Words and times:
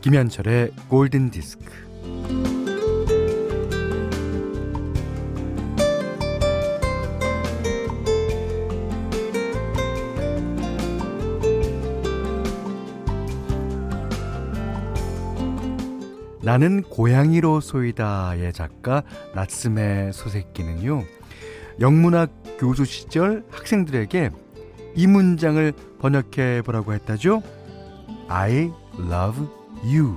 김현철의 0.00 0.72
골든 0.88 1.30
디스크. 1.30 1.64
나는 16.42 16.82
고양이로 16.82 17.60
소이다의 17.60 18.52
작가 18.54 19.02
나츠메 19.34 20.12
소세키는요. 20.12 21.04
영문학 21.80 22.30
교수 22.58 22.84
시절 22.84 23.44
학생들에게 23.50 24.30
이 24.96 25.06
문장을 25.06 25.72
번역해 26.00 26.62
보라고 26.62 26.94
했다죠. 26.94 27.42
I 28.28 28.70
love 28.98 29.59
you. 29.84 30.16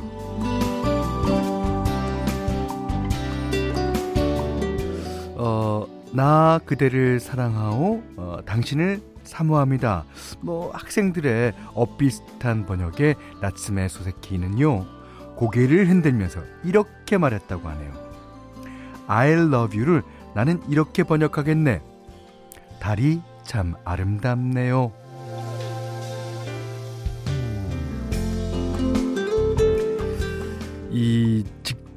어, 5.36 5.86
나 6.12 6.59
그대를 6.66 7.20
사랑하오. 7.20 8.02
어, 8.17 8.38
당신을 8.45 9.02
사모합니다. 9.23 10.05
뭐 10.41 10.72
학생들의 10.72 11.53
엇비슷한 11.73 12.66
번역의 12.66 13.16
나츠메 13.41 13.88
소세키는요. 13.88 14.86
고개를 15.36 15.89
흔들면서 15.89 16.41
이렇게 16.64 17.17
말했다고 17.17 17.67
하네요. 17.67 17.91
I 19.08 19.31
love 19.31 19.78
you를 19.78 20.03
나는 20.36 20.61
이렇게 20.69 21.03
번역하겠네. 21.03 21.81
달이 22.80 23.22
참 23.44 23.75
아름답네요. 23.84 24.91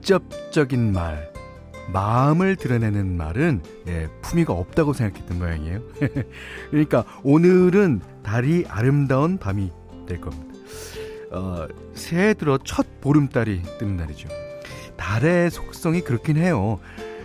직접적인 0.07 0.93
말, 0.93 1.33
마음을 1.93 2.55
드러내는 2.55 3.17
말은 3.17 3.61
예, 3.89 4.09
품위가 4.23 4.53
없다고 4.53 4.93
생각했던 4.93 5.37
모양이에요. 5.37 5.81
그러니까 6.71 7.05
오늘은 7.25 8.01
달이 8.23 8.67
아름다운 8.69 9.37
밤이 9.37 9.73
될 10.07 10.21
겁니다. 10.21 10.55
어, 11.33 11.67
새해 11.95 12.35
들어 12.35 12.57
첫 12.65 12.87
보름달이 13.01 13.63
뜨는 13.81 13.97
날이죠. 13.97 14.29
달의 14.97 15.51
속성이 15.51 16.03
그렇긴 16.03 16.37
해요. 16.37 16.79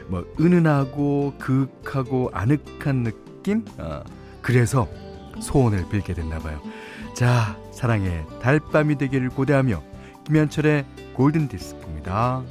뭐 0.08 0.26
은은하고 0.40 1.36
그윽하고 1.38 2.32
아늑한 2.34 3.04
느낌? 3.04 3.64
어, 3.78 4.02
그래서 4.42 4.90
소원을 5.40 5.88
빌게 5.90 6.16
됐나 6.16 6.40
봐요. 6.40 6.59
자, 7.14 7.59
사랑의 7.72 8.26
달밤이 8.42 8.98
되기를 8.98 9.30
고대하며 9.30 9.84
김현철의 10.26 10.86
골든 11.14 11.48
디스크입니다. 11.48 12.44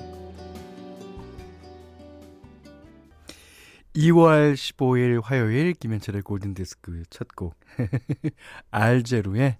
2월 4.00 4.54
15일 4.54 5.22
화요일 5.22 5.74
김현철의 5.74 6.22
골든 6.22 6.54
디스크 6.54 7.02
첫 7.10 7.28
곡 7.36 7.54
알제루의 8.70 9.58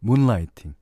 Moonlighting 0.00 0.74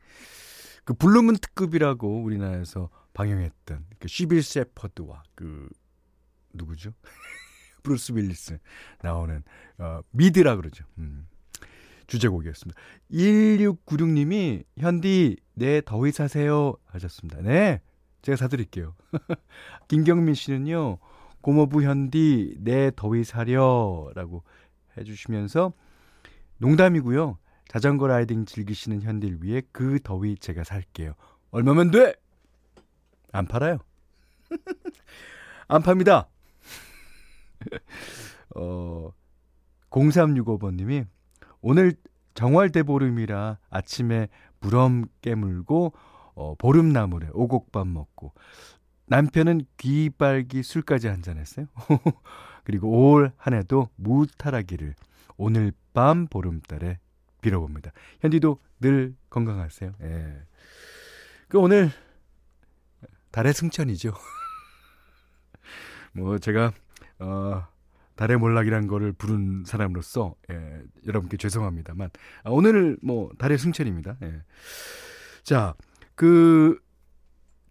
그 0.84 0.94
블루문 0.94 1.36
특급이라고 1.36 2.22
우리나라에서 2.22 2.88
방영했던 3.12 3.84
그 3.98 4.08
시빌 4.08 4.42
세퍼드와 4.42 5.22
그 5.34 5.68
누구죠? 6.54 6.92
브루스 7.82 8.12
윌리스 8.12 8.58
나오는 9.02 9.42
어, 9.78 10.00
미드라 10.10 10.56
그러죠. 10.56 10.84
음. 10.96 11.26
주제곡이었습니다. 12.06 12.80
1696님이 13.10 14.64
현디 14.78 15.36
네 15.54 15.82
더위 15.84 16.10
사세요 16.10 16.74
하셨습니다. 16.86 17.42
네. 17.42 17.82
제가 18.22 18.36
사드릴게요. 18.36 18.94
김경민 19.88 20.34
씨는요. 20.34 20.98
고모부 21.44 21.82
현디 21.82 22.56
네 22.60 22.90
더위 22.96 23.22
사려라고 23.22 24.44
해주시면서 24.96 25.74
농담이고요. 26.56 27.36
자전거 27.68 28.06
riding 28.06 28.46
즐기시는 28.46 29.02
현디를 29.02 29.42
위해 29.42 29.60
그 29.70 30.00
더위 30.02 30.38
제가 30.38 30.64
살게요. 30.64 31.12
얼마면 31.50 31.90
돼? 31.90 32.14
안 33.30 33.46
팔아요. 33.46 33.76
안 35.68 35.82
팝니다. 35.82 36.28
어, 38.56 39.12
0365번님이 39.90 41.06
오늘 41.60 41.92
정월대 42.32 42.84
보름이라 42.84 43.58
아침에 43.68 44.28
무럼 44.60 45.04
깨물고 45.20 45.92
어, 46.36 46.54
보름나물에 46.54 47.28
오곡밥 47.34 47.86
먹고 47.86 48.32
남편은 49.14 49.66
귀빨기 49.76 50.64
술까지 50.64 51.06
한잔했어요. 51.06 51.66
그리고 52.64 53.12
올 53.12 53.32
한 53.36 53.54
해도 53.54 53.88
무탈하기를 53.94 54.94
오늘 55.36 55.72
밤 55.92 56.26
보름달에 56.26 56.98
빌어봅니다. 57.40 57.92
현디도 58.20 58.58
늘 58.80 59.14
건강하세요. 59.30 59.92
예. 60.02 60.42
그 61.48 61.58
오늘 61.58 61.90
달의 63.30 63.52
승천이죠. 63.52 64.14
뭐 66.12 66.38
제가 66.38 66.72
어 67.20 67.66
달의 68.16 68.38
몰락이란 68.38 68.88
거를 68.88 69.12
부른 69.12 69.64
사람으로서 69.64 70.34
예, 70.50 70.82
여러분께 71.06 71.36
죄송합니다만 71.36 72.10
아, 72.42 72.50
오늘 72.50 72.96
뭐 73.02 73.30
달의 73.38 73.58
승천입니다. 73.58 74.16
예. 74.22 74.42
자, 75.44 75.74
그 76.16 76.80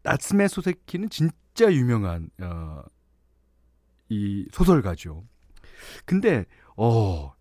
나츠메 0.04 0.48
소세키는 0.48 1.10
진짜 1.10 1.72
유명한 1.74 2.30
어, 2.42 2.84
이 4.10 4.48
소설가죠. 4.52 5.24
근데 6.06 6.46
어 6.76 7.34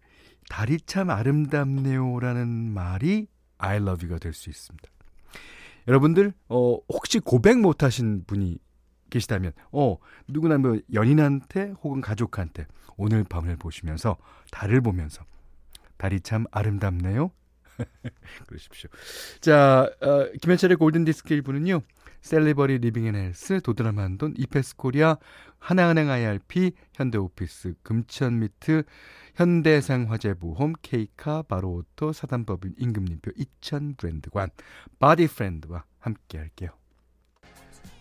달이 0.48 0.80
참 0.86 1.10
아름답네요라는 1.10 2.48
말이 2.72 3.26
I 3.58 3.76
love 3.76 4.06
you가 4.06 4.18
될 4.18 4.32
수 4.32 4.50
있습니다. 4.50 4.88
여러분들 5.88 6.32
어 6.48 6.78
혹시 6.88 7.18
고백 7.18 7.58
못 7.58 7.82
하신 7.82 8.24
분이 8.26 8.58
계시다면 9.10 9.52
어 9.72 9.96
누구나 10.28 10.58
뭐 10.58 10.78
연인한테 10.92 11.74
혹은 11.82 12.00
가족한테 12.00 12.66
오늘 12.96 13.24
밤을 13.24 13.56
보시면서 13.56 14.16
달을 14.50 14.80
보면서 14.80 15.24
달이 15.96 16.20
참 16.20 16.44
아름답네요. 16.50 17.30
그러십시오. 18.46 18.90
자, 19.40 19.90
어, 20.00 20.30
김현철의 20.40 20.76
골든 20.76 21.04
디스크 21.04 21.34
1부는요. 21.40 21.82
셀리버리 22.22 22.78
리빙 22.78 23.06
앤 23.06 23.16
헬스, 23.16 23.60
도드라만돈, 23.60 24.34
이페스 24.38 24.76
코리아, 24.76 25.16
하나은행 25.58 26.08
IRP, 26.08 26.72
현대오피스, 26.94 27.74
금천미트, 27.82 28.84
현대해상 29.34 30.10
화재보험, 30.10 30.74
케이카, 30.82 31.42
바로오토, 31.42 32.12
사단법인 32.12 32.74
임금님표, 32.78 33.32
이천 33.36 33.94
브랜드관, 33.96 34.50
바디프렌드와 34.98 35.84
함께 35.98 36.38
할게요. 36.38 36.70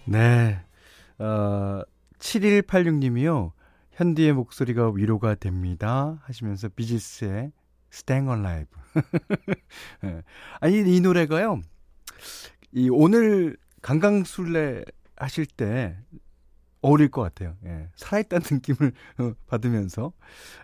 네. 0.05 0.63
어, 1.17 1.81
7186님이요. 2.19 3.51
현디의 3.91 4.33
목소리가 4.33 4.91
위로가 4.91 5.35
됩니다. 5.35 6.19
하시면서 6.23 6.69
비지스의 6.69 7.51
Staying 7.91 8.29
Alive. 8.31 8.67
예. 10.05 10.23
아니, 10.59 10.95
이 10.95 11.01
노래가요. 11.01 11.61
이 12.71 12.89
오늘 12.89 13.57
강강술래 13.81 14.83
하실 15.17 15.45
때 15.45 15.97
어울릴 16.81 17.09
것 17.09 17.21
같아요. 17.21 17.55
예. 17.65 17.89
살아있다는 17.95 18.45
느낌을 18.51 18.91
어, 19.19 19.33
받으면서, 19.47 20.13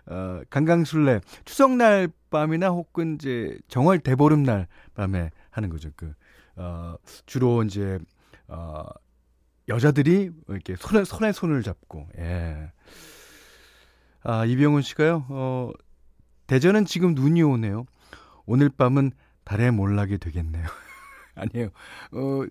어, 0.06 0.40
강강술래, 0.50 1.20
추석날 1.44 2.08
밤이나 2.30 2.68
혹은 2.68 3.14
이제 3.14 3.58
정월 3.68 4.00
대보름날 4.00 4.66
밤에 4.94 5.30
하는 5.50 5.68
거죠. 5.68 5.90
그, 5.96 6.12
어, 6.56 6.96
주로 7.26 7.62
이제, 7.62 7.98
어, 8.48 8.84
여자들이 9.68 10.30
이렇게 10.48 10.76
손에, 10.76 11.04
손에 11.04 11.32
손을 11.32 11.62
잡고, 11.62 12.08
예. 12.18 12.72
아, 14.22 14.44
이병훈 14.44 14.82
씨가요, 14.82 15.26
어, 15.28 15.70
대전은 16.48 16.86
지금 16.86 17.14
눈이 17.14 17.42
오네요. 17.42 17.84
오늘 18.46 18.70
밤은 18.70 19.12
달에 19.44 19.70
몰락이 19.70 20.18
되겠네요. 20.18 20.64
아니에요. 21.36 21.68
어, 22.12 22.42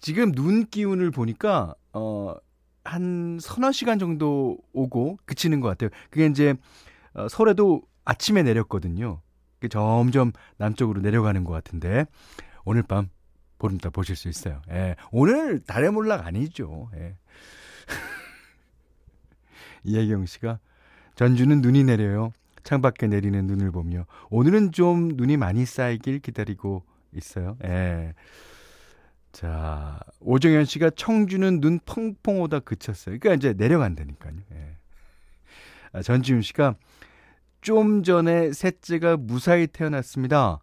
지금 0.00 0.32
눈 0.32 0.66
기운을 0.66 1.10
보니까, 1.10 1.74
어, 1.92 2.34
한 2.84 3.38
서너 3.40 3.72
시간 3.72 3.98
정도 3.98 4.56
오고 4.72 5.18
그치는 5.26 5.60
것 5.60 5.68
같아요. 5.68 5.90
그게 6.10 6.26
이제, 6.26 6.54
어, 7.12 7.28
서울에도 7.28 7.82
아침에 8.04 8.42
내렸거든요. 8.42 9.20
점점 9.70 10.32
남쪽으로 10.58 11.00
내려가는 11.00 11.42
것 11.42 11.52
같은데, 11.52 12.06
오늘 12.64 12.82
밤 12.82 13.08
보름달 13.58 13.90
보실 13.90 14.14
수 14.14 14.28
있어요. 14.28 14.62
예. 14.70 14.94
오늘 15.10 15.60
달의 15.60 15.90
몰락 15.90 16.26
아니죠. 16.26 16.90
예. 16.96 17.16
이혜경 19.84 20.26
씨가 20.26 20.60
전주는 21.16 21.60
눈이 21.60 21.84
내려요. 21.84 22.32
창밖에 22.64 23.06
내리는 23.06 23.46
눈을 23.46 23.70
보며 23.70 24.06
오늘은 24.30 24.72
좀 24.72 25.08
눈이 25.08 25.36
많이 25.36 25.64
쌓이길 25.64 26.18
기다리고 26.18 26.84
있어요. 27.12 27.56
예. 27.64 28.14
자, 29.32 30.00
오정현 30.20 30.64
씨가 30.64 30.90
청주는 30.90 31.60
눈 31.60 31.78
펑펑 31.84 32.40
오다 32.42 32.60
그쳤어요. 32.60 33.18
그러니까 33.18 33.34
이제 33.34 33.52
내려간다니까요. 33.56 34.34
예. 34.52 34.76
아, 35.92 36.02
전지훈 36.02 36.42
씨가 36.42 36.74
좀 37.60 38.02
전에 38.02 38.52
셋째가 38.52 39.16
무사히 39.16 39.66
태어났습니다. 39.66 40.58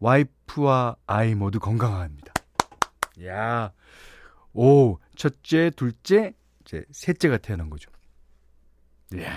와이프와 0.00 0.96
아이 1.06 1.34
모두 1.34 1.60
건강합니다. 1.60 2.32
야, 3.24 3.72
오, 4.52 4.98
첫째, 5.14 5.70
둘째, 5.70 6.34
이제 6.62 6.84
셋째가 6.90 7.38
태어난 7.38 7.70
거죠. 7.70 7.90
이야, 9.14 9.30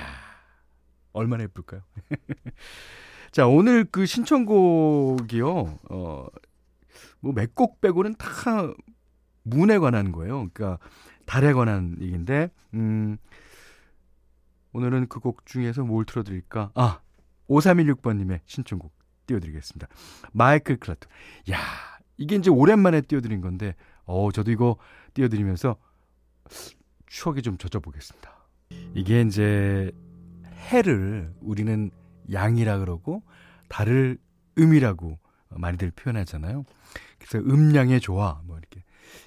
얼마나 1.13 1.43
예쁠까요? 1.43 1.81
자, 3.31 3.47
오늘 3.47 3.85
그 3.85 4.05
신청곡이요, 4.05 5.49
어, 5.89 6.25
뭐 7.21 7.33
몇 7.33 7.55
곡 7.55 7.81
빼고는 7.81 8.15
다 8.15 8.27
문에 9.43 9.77
관한 9.79 10.11
거예요. 10.11 10.49
그러니까 10.53 10.77
달에 11.25 11.53
관한 11.53 11.97
얘기인데, 12.01 12.49
음, 12.73 13.17
오늘은 14.73 15.07
그 15.07 15.19
곡 15.19 15.45
중에서 15.45 15.83
뭘 15.83 16.05
틀어드릴까? 16.05 16.71
아, 16.75 16.99
5316번님의 17.49 18.41
신청곡 18.45 18.93
띄워드리겠습니다. 19.27 19.87
마이클 20.31 20.77
클라트. 20.77 21.07
야, 21.51 21.57
이게 22.17 22.35
이제 22.35 22.49
오랜만에 22.49 23.01
띄워드린 23.01 23.41
건데, 23.41 23.75
어, 24.05 24.31
저도 24.31 24.51
이거 24.51 24.77
띄워드리면서 25.13 25.77
추억에 27.05 27.41
좀 27.41 27.57
젖어보겠습니다. 27.57 28.31
이게 28.95 29.21
이제 29.21 29.91
해를 30.63 31.33
우리는 31.41 31.91
양이라 32.31 32.79
그러고 32.79 33.23
달을 33.69 34.17
음이라고 34.57 35.19
많이들 35.49 35.91
표현하잖아요. 35.91 36.63
그래서 37.19 37.39
음양의 37.39 38.01
조화 38.01 38.41
뭐 38.45 38.57
이렇게 38.57 38.83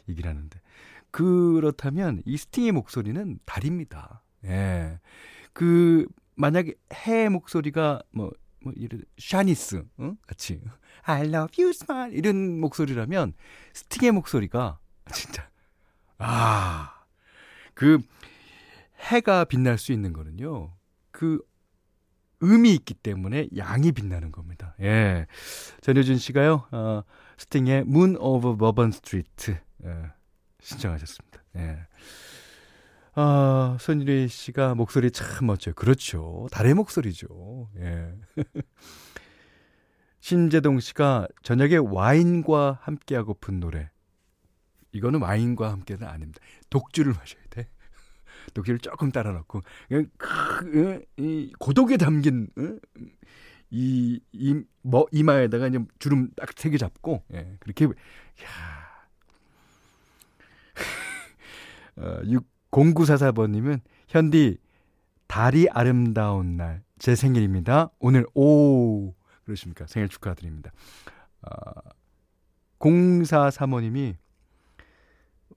얘기를 0.09 0.29
하는데 0.29 0.61
그렇다면 1.11 2.23
이 2.25 2.37
스팅의 2.37 2.73
목소리는 2.73 3.38
달입니다. 3.44 4.23
예. 4.44 4.99
그 5.53 6.06
만약에 6.35 6.75
해 6.93 7.29
목소리가 7.29 8.03
뭐, 8.11 8.31
뭐 8.62 8.73
이런 8.77 9.03
샤니스 9.19 9.85
어? 9.99 10.15
같이 10.27 10.61
I 11.03 11.29
love 11.29 11.62
you 11.62 11.71
smile 11.71 12.17
이런 12.17 12.61
목소리라면 12.61 13.35
스팅의 13.73 14.12
목소리가 14.12 14.79
진짜 15.12 15.49
아 16.19 16.97
그 17.77 18.00
해가 18.99 19.44
빛날 19.44 19.79
수 19.79 19.93
있는 19.93 20.12
거는요. 20.12 20.73
그 21.16 21.40
음이 22.42 22.74
있기 22.74 22.92
때문에 22.92 23.48
양이 23.56 23.90
빛나는 23.90 24.32
겁니다. 24.32 24.74
예. 24.82 25.26
전효준 25.80 26.18
씨가요, 26.18 26.66
어, 26.70 27.04
스팅의 27.38 27.84
Moon 27.88 28.16
over 28.18 28.54
Bourbon 28.58 28.90
Street, 28.90 29.56
예, 29.84 30.12
신청하셨습니다. 30.60 31.42
예. 31.56 31.78
아, 33.14 33.78
손유리 33.80 34.28
씨가 34.28 34.74
목소리 34.74 35.10
참 35.10 35.46
멋져요. 35.46 35.74
그렇죠. 35.74 36.48
달의 36.52 36.74
목소리죠. 36.74 37.70
예. 37.78 38.12
신재동 40.20 40.80
씨가 40.80 41.28
저녁에 41.42 41.76
와인과 41.76 42.80
함께하고픈 42.82 43.58
노래. 43.58 43.88
이거는 44.92 45.22
와인과 45.22 45.72
함께는 45.72 46.06
아닙니다. 46.06 46.40
독주를 46.68 47.14
마셔야 47.14 47.42
돼. 47.48 47.68
독주를 48.54 48.78
조금 48.81 49.10
따라 49.10 49.43
그냥 49.88 50.08
그, 50.16 51.04
이 51.16 51.52
고독에 51.58 51.96
담긴 51.96 52.48
이, 53.70 54.20
이, 54.32 54.62
뭐, 54.82 55.06
이마에다가 55.10 55.66
이제 55.66 55.78
주름 55.98 56.31
딱 56.37 56.50
세 56.56 56.70
개 56.70 56.78
잡고, 56.78 57.25
예, 57.34 57.56
그렇게, 57.60 57.84
야 57.87 57.90
어, 61.96 62.20
0944번님은, 62.70 63.81
현디, 64.08 64.58
달이 65.26 65.69
아름다운 65.70 66.56
날, 66.56 66.82
제 66.99 67.14
생일입니다. 67.16 67.90
오늘, 67.99 68.26
오, 68.34 69.14
그러십니까. 69.44 69.87
생일 69.87 70.08
축하드립니다. 70.08 70.70
어, 71.42 71.81
0435님이, 72.78 74.14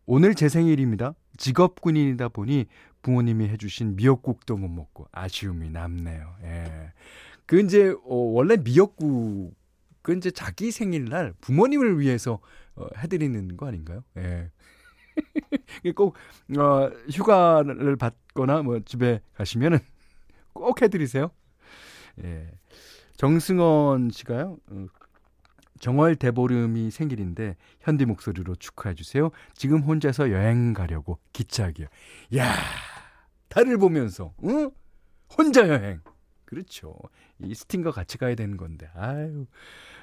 오늘 0.05 0.35
제 0.35 0.49
생일입니다. 0.49 1.13
직업 1.37 1.81
군인이다 1.81 2.29
보니 2.29 2.65
부모님이 3.01 3.47
해주신 3.49 3.95
미역국도 3.95 4.57
못 4.57 4.67
먹고 4.67 5.07
아쉬움이 5.11 5.69
남네요. 5.69 6.35
예. 6.43 6.93
그 7.45 7.59
이제 7.59 7.89
어, 8.05 8.15
원래 8.15 8.57
미역국 8.57 9.55
그 10.01 10.15
이제 10.15 10.31
자기 10.31 10.71
생일날 10.71 11.33
부모님을 11.41 11.99
위해서 11.99 12.39
어, 12.75 12.87
해드리는 12.97 13.57
거 13.57 13.67
아닌가요? 13.67 14.03
예. 14.17 14.51
꼭 15.95 16.15
어, 16.57 16.89
휴가를 17.11 17.95
받거나 17.95 18.63
뭐 18.63 18.79
집에 18.81 19.21
가시면은 19.35 19.79
꼭 20.53 20.81
해드리세요. 20.81 21.31
예. 22.23 22.51
정승원 23.15 24.11
씨가요. 24.11 24.57
어, 25.79 25.89
정월 25.89 26.15
대보름이 26.15 26.91
생일인데 26.91 27.55
현디 27.79 28.05
목소리로 28.05 28.55
축하해 28.55 28.95
주세요. 28.95 29.31
지금 29.53 29.81
혼자서 29.81 30.31
여행 30.31 30.73
가려고 30.73 31.17
기차기요. 31.33 31.87
야, 32.37 32.53
달을 33.47 33.77
보면서 33.77 34.33
응? 34.43 34.71
혼자 35.37 35.67
여행. 35.67 36.01
그렇죠. 36.45 36.95
이 37.39 37.53
스팅과 37.53 37.91
같이 37.91 38.17
가야 38.17 38.35
되는 38.35 38.57
건데. 38.57 38.89
아유. 38.95 39.45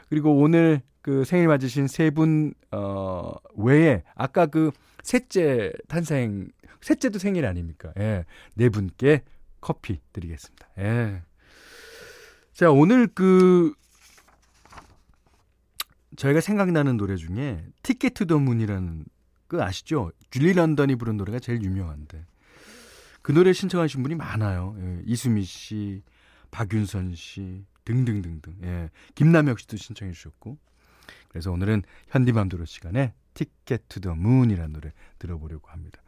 그리고 0.08 0.36
오늘 0.36 0.80
그 1.02 1.24
생일 1.24 1.48
맞으신 1.48 1.88
세 1.88 2.10
분, 2.10 2.54
어, 2.70 3.32
외에 3.56 4.02
아까 4.14 4.46
그 4.46 4.70
셋째 5.02 5.72
탄생, 5.88 6.48
셋째도 6.80 7.18
생일 7.18 7.46
아닙니까? 7.46 7.92
예. 7.98 8.24
네 8.54 8.68
분께 8.68 9.22
커피 9.60 10.00
드리겠습니다. 10.12 10.68
예. 10.78 11.22
자, 12.52 12.70
오늘 12.70 13.08
그 13.08 13.74
저희가 16.16 16.40
생각나는 16.40 16.96
노래 16.96 17.16
중에 17.16 17.64
Ticket 17.82 18.14
to 18.14 18.24
the 18.24 18.38
Moon이라는 18.38 19.04
그 19.46 19.62
아시죠? 19.62 20.12
줄리 20.30 20.52
런던이 20.52 20.96
부른 20.96 21.16
노래가 21.16 21.38
제일 21.38 21.62
유명한데 21.62 22.24
그 23.22 23.32
노래 23.32 23.52
신청하신 23.52 24.02
분이 24.02 24.14
많아요. 24.14 24.76
예, 24.78 25.02
이수미 25.04 25.42
씨, 25.42 26.02
박윤선 26.52 27.16
씨 27.16 27.64
등등등등. 27.84 28.58
예, 28.62 28.90
김남혁 29.16 29.58
씨도 29.58 29.76
신청해 29.76 30.12
주셨고. 30.12 30.56
그래서 31.28 31.50
오늘은 31.50 31.82
현디맘대로 32.08 32.64
시간에 32.64 33.14
Ticket 33.34 33.88
to 33.88 33.99
the 33.99 34.14
Moon이라는 34.14 34.72
노래 34.72 34.92
들어보려고 35.18 35.68
합니다. 35.70 36.00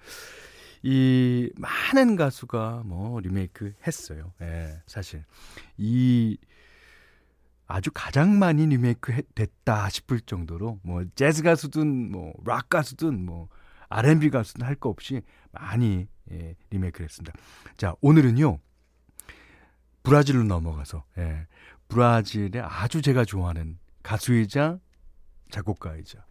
이 0.82 1.50
많은 1.56 2.14
가수가 2.14 2.84
뭐 2.86 3.18
리메이크 3.18 3.74
했어요. 3.84 4.32
예, 4.40 4.80
사실 4.86 5.24
이 5.76 6.38
아주 7.68 7.90
가장 7.92 8.38
많이 8.38 8.66
리메이크 8.66 9.22
됐다 9.34 9.88
싶을 9.90 10.20
정도로 10.20 10.80
뭐 10.82 11.04
재즈 11.14 11.42
가수든 11.42 12.10
뭐 12.10 12.32
락 12.44 12.68
가수든 12.70 13.24
뭐 13.24 13.48
R&B 13.90 14.30
가수든 14.30 14.66
할 14.66 14.74
거 14.74 14.88
없이 14.88 15.22
많이 15.52 16.08
예, 16.30 16.56
리메이크를 16.70 17.04
했습니다. 17.04 17.38
자, 17.76 17.94
오늘은요. 18.00 18.58
브라질로 20.02 20.44
넘어가서 20.44 21.04
예, 21.18 21.46
브라질의 21.88 22.62
아주 22.62 23.02
제가 23.02 23.24
좋아하는 23.24 23.78
가수이자 24.02 24.78
작곡가이자 25.50 26.24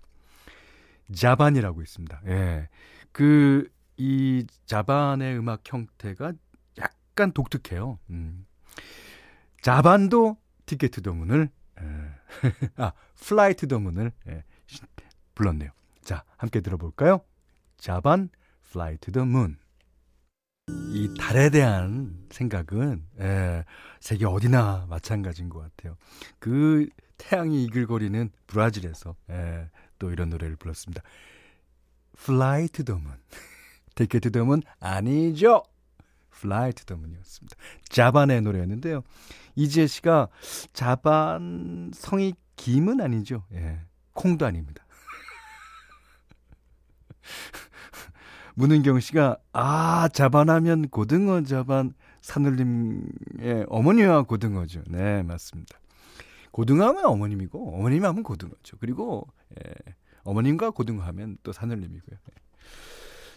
자반이라고 1.13 1.82
있습니다. 1.82 2.22
예. 2.27 2.67
그 3.12 3.70
이 3.98 4.46
자반의 4.67 5.38
음악 5.39 5.62
형태가 5.65 6.34
약간 6.77 7.32
독특해요. 7.32 7.98
음. 8.12 8.46
자반도 9.62 10.38
Ticket 10.67 10.89
to 10.91 11.00
the 11.00 11.13
Moon을 11.13 11.50
아 12.77 12.91
Fly 13.15 13.55
to 13.55 13.65
the 13.65 13.79
Moon을 13.79 14.12
예, 14.27 14.43
불렀네요. 15.33 15.71
자 16.03 16.24
함께 16.38 16.62
들어볼까요? 16.62 17.21
자반 17.77 18.29
Fly 18.69 18.98
to 18.98 19.09
the 19.09 19.25
Moon. 19.25 19.57
이 20.89 21.15
달에 21.17 21.50
대한 21.50 22.27
생각은 22.29 23.05
예, 23.19 23.63
세계 24.00 24.25
어디나 24.25 24.86
마찬가지인 24.89 25.50
것 25.50 25.59
같아요. 25.59 25.97
그 26.39 26.88
태양이 27.17 27.63
이글거리는 27.63 28.29
브라질에서 28.47 29.15
예, 29.31 29.69
또 29.97 30.12
이런 30.12 30.29
노래를 30.29 30.57
불렀습니다. 30.57 31.01
Fly 32.19 32.67
to 32.69 32.83
the 32.83 33.00
Moon. 33.00 33.17
Take 33.95 34.19
to 34.19 34.29
the 34.29 34.45
moon 34.45 34.62
아니죠. 34.79 35.63
Fly 36.38 36.74
to 36.74 36.86
the 36.86 37.00
Moon이었습니다. 37.00 37.56
자반의 37.89 38.41
노래였는데요. 38.41 39.03
이지혜 39.56 39.88
씨가 39.88 40.29
자반 40.74 41.91
성이 41.94 42.34
김은 42.56 43.01
아니죠. 43.01 43.44
예. 43.53 43.79
콩도 44.13 44.46
아닙니다. 44.46 44.86
문은경 48.56 49.00
씨가 49.00 49.38
아 49.53 50.10
자반하면 50.12 50.89
고등어 50.89 51.44
자반 51.44 51.94
산울림의 52.22 53.65
어머니와 53.67 54.24
고등어죠. 54.24 54.82
네 54.88 55.22
맞습니다. 55.24 55.79
고등어 56.51 56.88
하면 56.88 57.06
어머님이고 57.06 57.75
어머님 57.75 58.03
하면 58.06 58.24
고등어죠. 58.24 58.77
그리고 58.79 59.27
예, 59.60 59.74
어머님과 60.24 60.72
고등어 60.72 61.03
하면 61.03 61.38
또 61.44 61.51
산울림이고요. 61.51 62.17
예. 62.17 62.38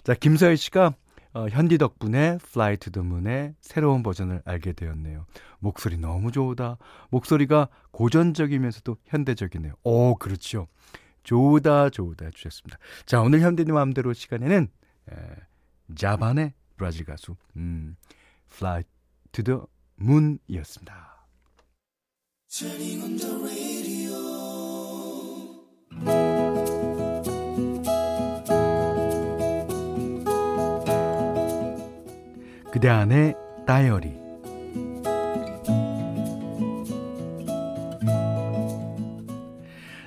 자, 0.03 0.15
김서희 0.15 0.57
씨가 0.57 0.95
어, 1.33 1.47
현디 1.49 1.79
덕분에 1.79 2.39
Fly 2.43 2.77
to 2.79 2.93
the 2.93 3.07
Moon의 3.07 3.55
새로운 3.61 4.03
버전을 4.03 4.43
알게 4.45 4.73
되었네요. 4.73 5.27
목소리 5.61 5.97
너무 5.97 6.33
좋다. 6.33 6.77
목소리가 7.11 7.69
고전적이면서도 7.93 8.97
현대적이네요. 9.07 9.75
오, 9.85 10.17
그렇죠. 10.17 10.67
좋다, 11.23 11.91
좋다 11.91 12.25
해주셨습니다. 12.27 12.79
자, 13.07 13.21
오늘 13.21 13.41
현대님 13.41 13.75
마음대로 13.75 14.13
시간에는 14.13 14.69
에, 15.13 15.15
자반의 15.95 16.55
브라질 16.77 17.05
가수 17.05 17.37
음, 17.57 17.97
Fly 18.53 18.83
to 19.33 19.45
the 19.45 19.61
Moon이었습니다. 20.01 21.27
그대 32.81 32.89
안의 32.89 33.35
다이어리 33.67 34.19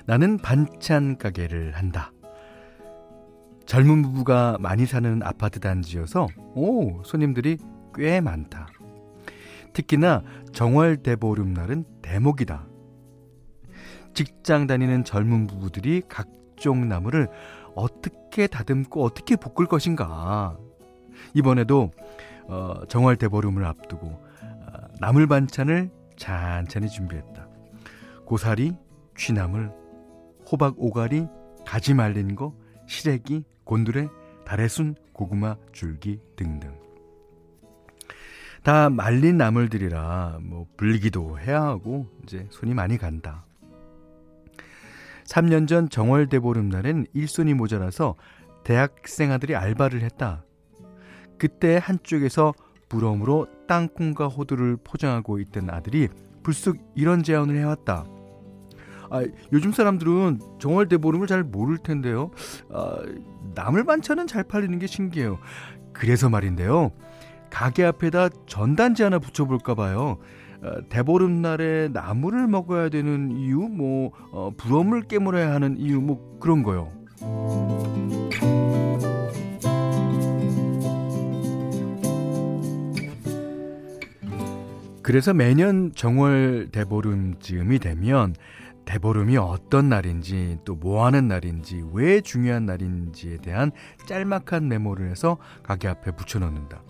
나는 0.06 0.38
반찬 0.38 1.16
가게를 1.16 1.76
한다. 1.76 2.10
젊은 3.64 4.02
부부가 4.02 4.56
많이 4.58 4.86
사는 4.86 5.22
아파트 5.22 5.60
단지여서 5.60 6.26
오 6.56 7.00
손님들이 7.04 7.58
꽤 7.94 8.20
많다. 8.20 8.66
특히나 9.72 10.24
정월 10.52 10.96
대보름 10.96 11.54
날은 11.54 11.84
대목이다. 12.02 12.66
직장 14.14 14.66
다니는 14.66 15.04
젊은 15.04 15.46
부부들이 15.46 16.02
각종 16.08 16.88
나무를 16.88 17.28
어떻게 17.76 18.48
다듬고 18.48 19.04
어떻게 19.04 19.36
볶을 19.36 19.68
것인가. 19.68 20.58
이번에도 21.34 21.92
어, 22.48 22.82
정월 22.88 23.16
대보름을 23.16 23.64
앞두고 23.64 24.06
어, 24.06 24.72
나물 25.00 25.26
반찬을 25.26 25.90
잔잔히 26.16 26.88
준비했다. 26.88 27.48
고사리, 28.24 28.76
취나물, 29.16 29.70
호박 30.50 30.74
오가리, 30.78 31.26
가지 31.66 31.94
말린 31.94 32.34
거, 32.34 32.54
시래기, 32.86 33.44
곤드레, 33.64 34.08
다래순, 34.44 34.96
고구마, 35.12 35.56
줄기 35.72 36.20
등등. 36.36 36.74
다 38.62 38.88
말린 38.88 39.36
나물들이라 39.36 40.38
뭐 40.42 40.66
불기도 40.76 41.38
해야 41.38 41.62
하고 41.62 42.08
이제 42.22 42.46
손이 42.50 42.74
많이 42.74 42.96
간다. 42.96 43.44
3년 45.24 45.68
전 45.68 45.88
정월 45.88 46.28
대보름날엔 46.28 47.06
일손이 47.12 47.54
모자라서 47.54 48.16
대학생 48.62 49.32
아들이 49.32 49.54
알바를 49.54 50.02
했다. 50.02 50.44
그때 51.38 51.78
한쪽에서 51.82 52.54
부러움으로 52.88 53.46
땅콩과 53.66 54.28
호두를 54.28 54.76
포장하고 54.82 55.38
있던 55.40 55.70
아들이 55.70 56.08
불쑥 56.42 56.78
이런 56.94 57.22
제안을 57.22 57.56
해왔다. 57.56 58.04
아, 59.10 59.22
요즘 59.52 59.72
사람들은 59.72 60.40
정월 60.58 60.88
대보름을 60.88 61.26
잘 61.26 61.44
모를 61.44 61.78
텐데요. 61.78 62.30
아, 62.70 62.96
나물 63.54 63.84
반찬은 63.84 64.26
잘 64.26 64.44
팔리는 64.44 64.78
게 64.78 64.86
신기해요. 64.86 65.38
그래서 65.92 66.28
말인데요. 66.28 66.90
가게 67.50 67.84
앞에다 67.84 68.30
전단지 68.46 69.02
하나 69.04 69.18
붙여볼까 69.18 69.74
봐요. 69.74 70.18
어, 70.62 70.88
대보름 70.88 71.42
날에 71.42 71.88
나물을 71.92 72.48
먹어야 72.48 72.88
되는 72.88 73.30
이유, 73.30 73.58
뭐 73.58 74.10
어, 74.32 74.50
부럼을 74.56 75.02
깨물어야 75.02 75.52
하는 75.52 75.76
이유, 75.78 76.00
뭐 76.00 76.38
그런 76.40 76.62
거요. 76.62 76.90
그래서 85.04 85.34
매년 85.34 85.92
정월 85.94 86.70
대보름쯤이 86.72 87.78
되면 87.78 88.34
대보름이 88.86 89.36
어떤 89.36 89.90
날인지 89.90 90.58
또 90.64 90.74
뭐 90.76 91.04
하는 91.04 91.28
날인지 91.28 91.84
왜 91.92 92.22
중요한 92.22 92.64
날인지에 92.64 93.36
대한 93.38 93.70
짤막한 94.06 94.66
메모를 94.66 95.10
해서 95.10 95.36
가게 95.62 95.88
앞에 95.88 96.12
붙여놓는다. 96.12 96.82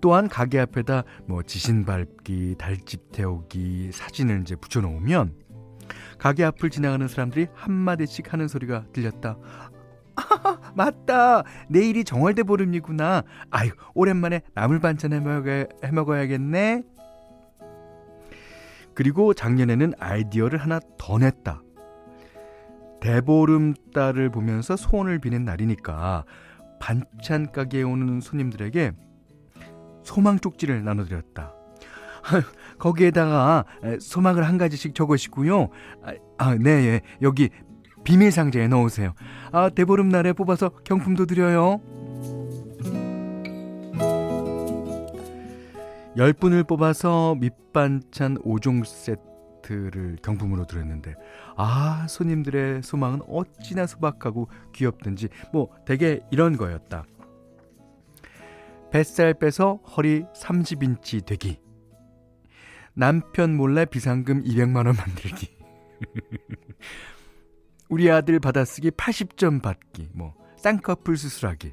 또한 0.00 0.28
가게 0.28 0.60
앞에다 0.60 1.02
뭐 1.26 1.42
지신 1.42 1.84
밟기, 1.84 2.54
달집 2.58 3.10
태우기 3.10 3.90
사진을 3.92 4.42
이제 4.42 4.54
붙여놓으면 4.54 5.34
가게 6.18 6.44
앞을 6.44 6.70
지나가는 6.70 7.06
사람들이 7.08 7.48
한마디씩 7.54 8.32
하는 8.32 8.46
소리가 8.46 8.84
들렸다. 8.92 9.36
아, 10.16 10.58
맞다. 10.74 11.42
내일이 11.68 12.04
정월대 12.04 12.42
보름이구나. 12.42 13.22
아유, 13.50 13.70
오랜만에 13.94 14.42
나물 14.54 14.80
반찬 14.80 15.12
해 15.12 15.90
먹어야겠네. 15.90 16.82
그리고 18.94 19.34
작년에는 19.34 19.94
아이디어를 19.98 20.58
하나 20.58 20.80
더 20.98 21.18
냈다. 21.18 21.62
대보름달을 23.00 24.30
보면서 24.30 24.76
소원을 24.76 25.18
비는 25.18 25.44
날이니까 25.44 26.24
반찬 26.80 27.52
가게에 27.52 27.82
오는 27.82 28.20
손님들에게 28.20 28.92
소망 30.04 30.38
쪽지를 30.38 30.84
나눠드렸다. 30.84 31.52
거기에다가 32.78 33.64
소망을 34.00 34.44
한 34.44 34.56
가지씩 34.56 34.94
적으시고요. 34.94 35.68
아, 36.38 36.54
네, 36.54 36.70
예. 36.70 37.00
여기 37.20 37.50
비밀 38.04 38.30
상자에 38.30 38.68
넣으세요. 38.68 39.14
아, 39.50 39.70
대보름 39.70 40.08
날에 40.10 40.32
뽑아서 40.32 40.68
경품도 40.84 41.26
드려요. 41.26 41.80
10분을 46.16 46.66
뽑아서 46.66 47.36
밑반찬 47.40 48.38
5종 48.38 48.84
세트를 48.84 50.18
경품으로 50.22 50.66
드렸는데 50.66 51.14
아 51.56 52.06
손님들의 52.08 52.82
소망은 52.82 53.20
어찌나 53.28 53.86
소박하고 53.86 54.48
귀엽든지 54.72 55.28
뭐 55.52 55.70
대개 55.84 56.20
이런 56.30 56.56
거였다. 56.56 57.04
뱃살 58.92 59.34
빼서 59.34 59.80
허리 59.96 60.24
30인치 60.36 61.26
되기. 61.26 61.58
남편 62.94 63.56
몰래 63.56 63.84
비상금 63.84 64.44
200만 64.44 64.86
원 64.86 64.94
만들기. 64.94 65.48
우리 67.94 68.10
아들 68.10 68.40
받아쓰기 68.40 68.90
80점 68.90 69.62
받기. 69.62 70.08
뭐, 70.14 70.34
쌍꺼풀 70.56 71.16
수술하기. 71.16 71.72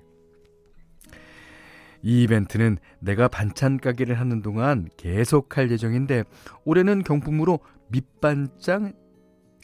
이 2.04 2.22
이벤트는 2.24 2.78
내가 3.00 3.28
반찬 3.28 3.80
가게를 3.80 4.20
하는 4.20 4.44
동안 4.44 4.88
계속 4.98 5.58
할 5.58 5.72
예정인데 5.72 6.26
올해는 6.64 7.02
경품으로 7.02 7.60
밑반장 7.88 8.94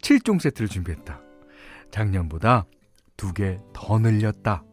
7종 0.01 0.39
세트를 0.39 0.67
준비했다. 0.67 1.21
작년보다 1.91 2.65
두 3.17 3.33
개 3.33 3.59
더 3.71 3.99
늘렸다. 3.99 4.63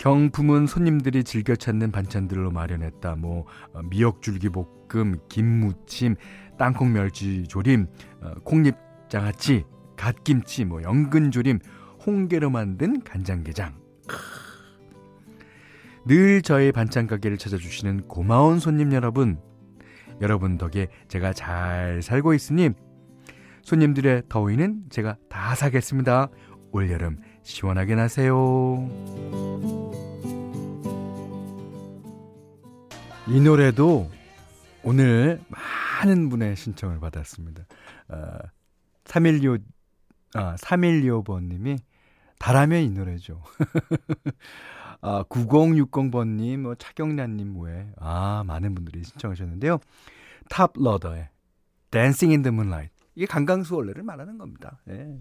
경품은 0.00 0.66
손님들이 0.66 1.22
즐겨 1.22 1.54
찾는 1.54 1.92
반찬들로 1.92 2.50
마련했다. 2.50 3.14
뭐 3.14 3.46
어, 3.74 3.82
미역줄기 3.84 4.48
볶음, 4.48 5.20
김무침, 5.28 6.16
땅콩 6.58 6.92
멸치 6.92 7.44
조림, 7.44 7.86
어, 8.22 8.34
콩잎 8.42 8.74
장아찌, 9.08 9.64
갓김치, 10.02 10.64
뭐 10.64 10.82
연근조림, 10.82 11.60
홍게로 12.04 12.50
만든 12.50 13.04
간장게장. 13.04 13.80
늘 16.06 16.42
저의 16.42 16.72
반찬 16.72 17.06
가게를 17.06 17.38
찾아주시는 17.38 18.08
고마운 18.08 18.58
손님 18.58 18.92
여러분. 18.92 19.40
여러분 20.20 20.58
덕에 20.58 20.88
제가 21.06 21.32
잘 21.32 22.02
살고 22.02 22.34
있으니 22.34 22.70
손님들의 23.62 24.24
더위는 24.28 24.86
제가 24.90 25.18
다 25.28 25.54
사겠습니다. 25.54 26.30
올여름 26.72 27.18
시원하게 27.44 27.94
나세요. 27.94 28.34
이 33.28 33.40
노래도 33.40 34.10
오늘 34.82 35.40
많은 36.02 36.28
분의 36.28 36.56
신청을 36.56 36.98
받았습니다. 36.98 37.62
어, 38.08 38.38
316, 39.04 39.62
아, 40.34 40.56
3125번님이 40.56 41.78
달 42.38 42.51
하면 42.51 42.82
이 42.82 42.90
노래죠. 42.90 43.42
아, 45.00 45.24
9060번님, 45.24 46.58
뭐, 46.58 46.74
차경란님 46.74 47.60
외에, 47.60 47.88
아, 47.96 48.44
많은 48.46 48.74
분들이 48.74 49.02
신청하셨는데요. 49.04 49.78
탑로더의 50.48 51.28
Dancing 51.90 52.32
in 52.32 52.42
the 52.42 52.54
Moonlight. 52.54 52.92
이게 53.14 53.26
강강수월래를 53.26 54.02
말하는 54.02 54.38
겁니다. 54.38 54.80
예. 54.88 55.20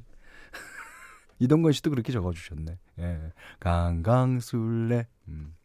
이동건 1.40 1.74
씨도 1.74 1.90
그렇게 1.90 2.12
적어주셨네. 2.12 2.78
예. 3.00 3.34
강강술래. 3.60 5.08
음. 5.28 5.56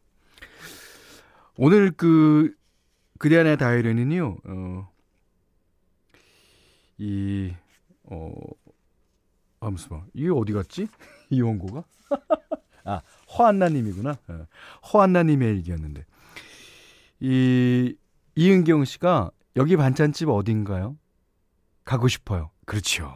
오늘 1.57 1.93
그, 1.93 2.55
그대 3.19 3.38
안의 3.38 3.57
다이어리는요, 3.57 4.37
어, 4.45 4.88
이, 6.99 7.55
어, 8.05 8.31
하면서 9.61 9.89
봐. 9.89 10.05
이게 10.15 10.31
어디 10.31 10.53
갔지? 10.53 10.89
이 11.31 11.41
원고가? 11.41 11.85
아, 12.85 13.01
허안나님이구나. 13.37 14.17
어, 14.29 14.47
허안나님의 14.93 15.57
얘기였는데. 15.57 16.05
이, 17.21 17.97
이은경 18.35 18.85
씨가 18.85 19.31
여기 19.57 19.77
반찬집 19.77 20.29
어딘가요? 20.29 20.97
가고 21.85 22.09
싶어요. 22.09 22.51
그렇죠. 22.65 23.07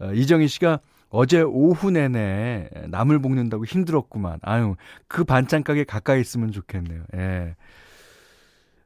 어, 0.00 0.12
이정희 0.12 0.48
씨가 0.48 0.80
어제 1.10 1.42
오후 1.42 1.90
내내 1.90 2.70
나물 2.88 3.20
볶는다고 3.20 3.64
힘들었구만. 3.64 4.38
아유, 4.42 4.76
그 5.08 5.24
반찬 5.24 5.62
가게 5.62 5.84
가까이 5.84 6.20
있으면 6.20 6.52
좋겠네요. 6.52 7.04
예. 7.14 7.56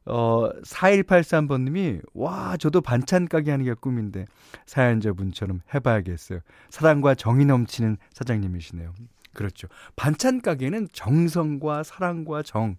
어, 0.07 0.51
4183번님이, 0.63 2.01
와, 2.13 2.57
저도 2.57 2.81
반찬 2.81 3.27
가게 3.27 3.51
하는 3.51 3.65
게 3.65 3.73
꿈인데, 3.73 4.27
사연자분처럼 4.67 5.61
해봐야겠어요. 5.75 6.41
사랑과 6.71 7.15
정이 7.15 7.47
넘치는 7.47 7.97
사장님이시네요. 8.13 8.93
그렇죠. 9.33 9.69
반찬 9.97 10.43
가게는 10.43 10.89
정성과 10.93 11.83
사랑과 11.83 12.43
정. 12.43 12.77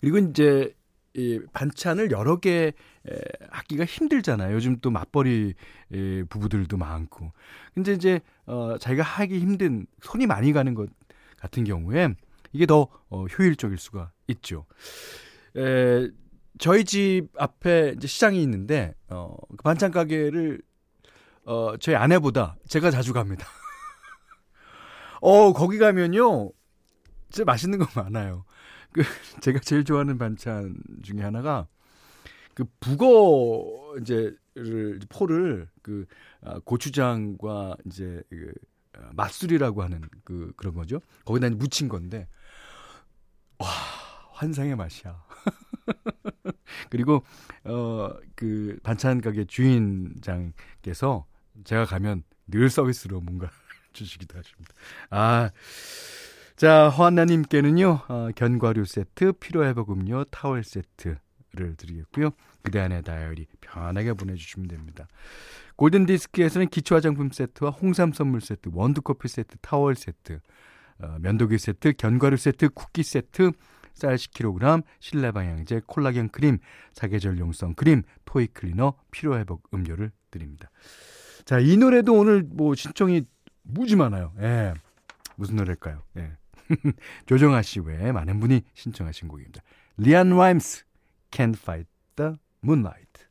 그리고 0.00 0.18
이제, 0.18 0.74
이 1.16 1.40
반찬을 1.52 2.10
여러 2.10 2.40
개 2.40 2.72
에, 3.08 3.18
하기가 3.50 3.84
힘들잖아요. 3.84 4.54
요즘 4.54 4.78
또 4.80 4.90
맞벌이 4.90 5.54
에, 5.92 6.22
부부들도 6.24 6.76
많고. 6.76 7.32
근데 7.72 7.92
이제 7.92 8.20
어 8.46 8.76
자기가 8.78 9.04
하기 9.04 9.38
힘든 9.38 9.86
손이 10.02 10.26
많이 10.26 10.52
가는 10.52 10.74
것 10.74 10.90
같은 11.38 11.62
경우에 11.62 12.08
이게 12.52 12.66
더 12.66 12.88
어, 13.10 13.26
효율적일 13.26 13.78
수가 13.78 14.10
있죠. 14.26 14.66
에, 15.56 16.10
저희 16.58 16.84
집 16.84 17.28
앞에 17.36 17.94
이제 17.96 18.06
시장이 18.06 18.42
있는데 18.42 18.94
어, 19.08 19.36
그 19.56 19.62
반찬 19.62 19.90
가게를 19.90 20.62
어, 21.44 21.76
저희 21.78 21.96
아내보다 21.96 22.56
제가 22.68 22.90
자주 22.90 23.12
갑니다. 23.12 23.46
어, 25.20 25.52
거기 25.52 25.78
가면요. 25.78 26.50
진짜 27.30 27.44
맛있는 27.44 27.78
거 27.78 27.86
많아요. 28.00 28.44
그 28.92 29.02
제가 29.42 29.58
제일 29.60 29.84
좋아하는 29.84 30.18
반찬 30.18 30.76
중에 31.02 31.20
하나가 31.20 31.66
그 32.54 32.64
북어 32.78 33.98
이제를 34.00 35.00
포를 35.08 35.68
그 35.82 36.06
아, 36.42 36.60
고추장과 36.64 37.76
이제 37.86 38.22
그 38.30 38.52
아, 38.96 39.10
맛술이라고 39.14 39.82
하는 39.82 40.02
그 40.24 40.52
그런 40.56 40.74
거죠. 40.74 41.00
거기다 41.24 41.50
묻힌 41.50 41.88
건데 41.88 42.28
와 43.58 43.68
환상의 44.32 44.76
맛이야. 44.76 45.24
그리고 46.90 47.24
어그 47.64 48.78
반찬 48.82 49.20
가게 49.20 49.44
주인장께서 49.44 51.26
제가 51.64 51.84
가면 51.84 52.24
늘 52.46 52.70
서비스로 52.70 53.20
뭔가 53.20 53.50
주시기도 53.92 54.38
하십니다. 54.38 54.74
아. 55.10 55.50
자, 56.56 56.88
허한나님께는요, 56.88 58.00
어, 58.06 58.28
견과류 58.36 58.84
세트, 58.84 59.32
피로회복 59.32 59.90
음료, 59.90 60.22
타월 60.22 60.62
세트를 60.62 61.74
드리겠고요. 61.76 62.30
그대 62.62 62.78
안에 62.78 63.02
다이어리 63.02 63.46
편하게 63.60 64.12
보내주시면 64.12 64.68
됩니다. 64.68 65.08
골든디스크에서는 65.74 66.68
기초화장품 66.68 67.30
세트와 67.30 67.70
홍삼 67.70 68.12
선물 68.12 68.40
세트, 68.40 68.70
원두커피 68.72 69.26
세트, 69.26 69.56
타월 69.62 69.96
세트, 69.96 70.38
어, 71.00 71.16
면도기 71.20 71.58
세트, 71.58 71.94
견과류 71.94 72.36
세트, 72.36 72.68
쿠키 72.68 73.02
세트, 73.02 73.50
쌀 73.94 74.16
10kg, 74.16 74.82
실내 75.00 75.30
방향제, 75.30 75.82
콜라겐 75.86 76.28
크림, 76.28 76.58
사계절용 76.92 77.38
선크림, 77.38 78.02
토이 78.24 78.48
클리너, 78.48 78.94
피로 79.10 79.38
회복 79.38 79.68
음료를 79.72 80.12
드립니다. 80.30 80.70
자, 81.44 81.58
이 81.58 81.76
노래도 81.76 82.14
오늘 82.14 82.42
뭐 82.42 82.74
신청이 82.74 83.22
무지 83.62 83.96
많아요. 83.96 84.32
예. 84.40 84.74
무슨 85.36 85.56
노래일까요? 85.56 86.02
예. 86.18 86.36
조정아 87.26 87.62
씨 87.62 87.80
외에 87.80 88.12
많은 88.12 88.40
분이 88.40 88.62
신청하신 88.74 89.28
곡입니다. 89.28 89.62
리안 89.96 90.30
라임스, 90.30 90.84
Can't 91.30 91.56
Fight 91.56 91.88
the 92.16 92.34
Moonlight. 92.62 93.26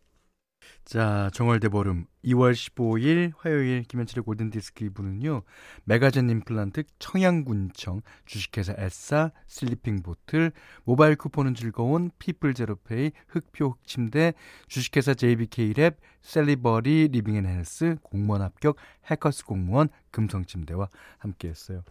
자, 0.85 1.29
정월대 1.33 1.69
보름 1.69 2.05
2월 2.23 2.53
15일 2.53 3.33
화요일 3.37 3.83
김현철의 3.83 4.23
골든디스크 4.23 4.89
2부는요. 4.89 5.43
메가젠 5.85 6.29
임플란트 6.29 6.83
청양군청 6.99 8.01
주식회사 8.25 8.75
에싸 8.77 9.31
슬리핑 9.47 10.01
보틀 10.01 10.51
모바일 10.85 11.15
쿠폰은 11.15 11.55
즐거운 11.55 12.11
피플 12.19 12.53
제로페이 12.53 13.11
흑표 13.27 13.69
흑침대 13.69 14.33
주식회사 14.67 15.13
JBK랩 15.13 15.95
셀리버리 16.21 17.09
리빙앤헬스 17.09 17.97
공무원 18.01 18.41
합격 18.41 18.77
해커스 19.05 19.45
공무원 19.45 19.89
금성침대와 20.11 20.89
함께했어요. 21.19 21.83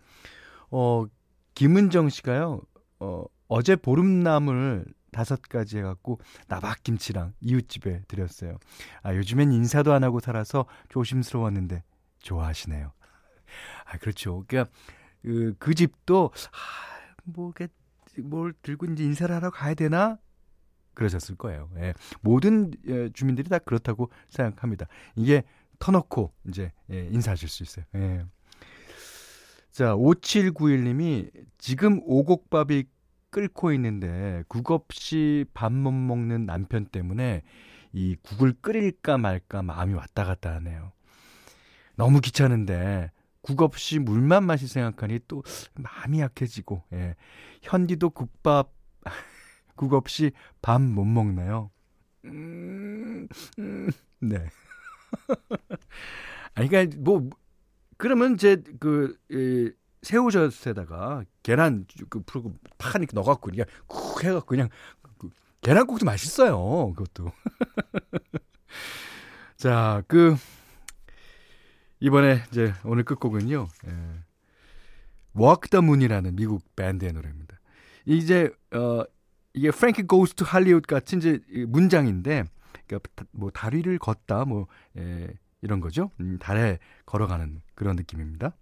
어 0.71 1.05
김은정 1.55 2.09
씨가요. 2.09 2.63
어 3.01 3.25
어제 3.49 3.77
보름나물 3.77 4.87
다섯 5.13 5.41
가지 5.43 5.79
해갖고 5.79 6.19
나박김치랑 6.49 7.35
이웃집에 7.41 8.03
드렸어요. 8.09 8.59
아, 9.03 9.15
요즘엔 9.15 9.53
인사도 9.53 9.93
안 9.93 10.03
하고 10.03 10.19
살아서 10.19 10.67
조심스러웠는데 10.89 11.85
좋아하시네요. 12.21 12.93
아, 13.85 13.99
그렇죠. 13.99 14.45
그러니까 14.49 14.73
그, 15.23 15.55
그 15.59 15.75
집도 15.75 16.33
아, 16.51 17.15
뭐, 17.25 17.53
뭘 18.19 18.53
들고 18.63 18.87
이제 18.87 19.05
인사를 19.05 19.33
하러 19.35 19.51
가야 19.51 19.75
되나? 19.75 20.19
그러셨을 20.95 21.37
거예요. 21.37 21.71
예. 21.77 21.95
모든 22.21 22.71
예, 22.87 23.09
주민들이 23.11 23.49
다 23.49 23.59
그렇다고 23.59 24.11
생각합니다. 24.29 24.87
이게 25.17 25.43
터놓고 25.79 26.33
이제 26.49 26.73
예, 26.91 27.07
인사하실 27.11 27.49
수 27.49 27.63
있어요. 27.63 27.85
예. 27.95 28.25
자, 29.71 29.95
5791님이 29.95 31.31
지금 31.57 32.01
오곡밥이 32.05 32.85
끓고 33.33 33.73
있는데 33.75 34.45
국 34.49 34.71
없이 34.71 35.47
밥 35.55 35.73
못 35.73 35.91
먹는 35.93 36.47
남편 36.47 36.87
때문에 36.87 37.43
이 37.93 38.17
국을 38.23 38.53
끓일까 38.61 39.19
말까 39.19 39.63
마음이 39.65 39.95
왔다 39.95 40.25
갔다 40.25 40.55
하네요. 40.57 40.93
너무 41.97 42.21
귀찮은데 42.21 43.11
국 43.43 43.63
없이 43.63 43.99
물만 43.99 44.45
마시 44.45 44.69
생각하니 44.69 45.21
또 45.29 45.43
마음이 45.75 46.21
약해지고 46.21 46.85
예. 46.93 47.17
현디도 47.63 48.11
국밥 48.11 48.73
국 49.77 49.95
없이 49.95 50.33
밥 50.63 50.81
못 50.81 51.05
먹나요? 51.05 51.71
음, 52.25 53.27
음, 53.59 53.91
네. 54.21 54.47
아니 56.55 56.69
그러니까 56.69 56.97
뭐 57.01 57.29
그러면 57.97 58.37
제그 58.37 59.17
새우젓에다가 60.03 61.25
계란 61.43 61.87
그 62.09 62.23
풀고 62.23 62.55
팍 62.79 62.97
이렇게 62.97 63.13
넣어갖고 63.15 63.51
그냥 63.51 63.67
쿡 63.87 64.25
해갖고 64.25 64.47
그냥 64.47 64.69
그 65.19 65.31
계란국도 65.61 66.05
맛있어요. 66.05 66.93
그것도. 66.95 67.33
자, 69.57 70.03
그 70.09 70.37
이번에 72.01 72.43
이제 72.51 72.73
오늘 72.85 73.05
끝곡은요. 73.05 73.69
예. 73.87 73.91
Walk 75.37 75.71
the 75.71 75.83
Moon이라는 75.83 76.37
미국 76.37 76.63
밴드의 76.77 77.13
노래입니다. 77.13 77.59
이제 78.05 78.51
어 78.75 79.05
이게 79.55 79.71
Frankie 79.71 80.03
Goes 80.03 80.35
to 80.35 80.45
Hollywood 80.45 80.87
같은 80.87 81.19
이제 81.19 81.41
문장인데 81.69 82.45
그러니까 82.87 83.25
뭐 83.31 83.51
다리를 83.51 83.97
걷다 83.99 84.45
뭐 84.45 84.67
예, 84.99 85.29
이런 85.61 85.81
거죠. 85.81 86.11
음, 86.21 86.39
달에 86.39 86.79
걸어가는 87.07 87.63
그런 87.75 87.97
느낌입니다. 87.97 88.53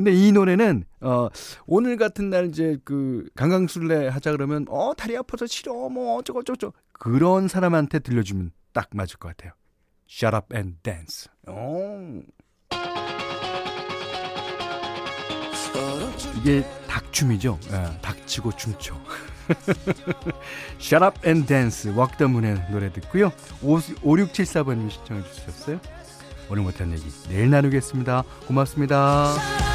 근데 0.00 0.12
이 0.12 0.32
노래는 0.32 0.84
어 1.02 1.28
오늘 1.66 1.98
같은 1.98 2.30
날 2.30 2.46
이제 2.46 2.78
그 2.86 3.28
강강술래 3.36 4.08
하자 4.08 4.32
그러면 4.32 4.64
어 4.70 4.94
다리 4.96 5.14
아파서 5.14 5.46
싫어 5.46 5.90
뭐 5.90 6.16
어쩌고 6.16 6.42
저쩌고 6.42 6.72
그런 6.94 7.48
사람한테 7.48 7.98
들려주면 7.98 8.50
딱 8.72 8.88
맞을 8.94 9.18
것 9.18 9.28
같아요. 9.28 9.52
Shut 10.08 10.34
up 10.34 10.56
and 10.56 10.78
dance. 10.82 11.28
오. 11.46 12.22
이게 16.38 16.64
닭춤이죠. 16.88 17.58
예, 17.70 18.00
닭치고 18.00 18.56
춤춰. 18.56 18.98
Shut 20.80 21.04
up 21.04 21.20
and 21.26 21.46
dance. 21.46 21.90
왁더문의 21.94 22.70
노래 22.70 22.90
듣고요. 22.90 23.32
5674번님이 23.62 24.90
신청해 24.92 25.22
주셨어요. 25.24 25.78
오늘 26.48 26.62
못한 26.62 26.90
얘기 26.90 27.04
내일 27.28 27.50
나누겠습니다. 27.50 28.24
고맙습니다. 28.46 29.69